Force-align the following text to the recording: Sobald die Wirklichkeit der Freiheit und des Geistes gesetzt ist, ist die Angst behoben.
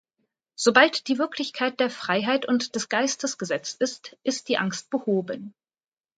Sobald 0.55 1.07
die 1.09 1.19
Wirklichkeit 1.19 1.79
der 1.79 1.91
Freiheit 1.91 2.47
und 2.47 2.73
des 2.73 2.89
Geistes 2.89 3.37
gesetzt 3.37 3.79
ist, 3.81 4.17
ist 4.23 4.49
die 4.49 4.57
Angst 4.57 4.89
behoben. 4.89 5.53